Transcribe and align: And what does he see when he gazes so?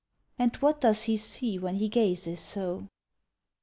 And 0.39 0.55
what 0.55 0.81
does 0.81 1.03
he 1.03 1.15
see 1.15 1.59
when 1.59 1.75
he 1.75 1.87
gazes 1.87 2.39
so? 2.39 2.87